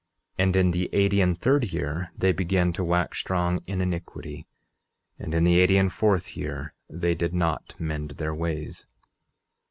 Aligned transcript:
And 0.35 0.55
in 0.55 0.71
the 0.71 0.89
eighty 0.93 1.21
and 1.21 1.39
third 1.39 1.71
year 1.71 2.11
they 2.17 2.31
began 2.31 2.73
to 2.73 2.83
wax 2.83 3.19
strong 3.19 3.59
in 3.67 3.81
iniquity. 3.81 4.47
And 5.19 5.35
in 5.35 5.43
the 5.43 5.59
eighty 5.59 5.77
and 5.77 5.93
fourth 5.93 6.35
year 6.35 6.73
they 6.89 7.13
did 7.13 7.35
not 7.35 7.75
mend 7.77 8.09
their 8.17 8.33
ways. 8.33 8.87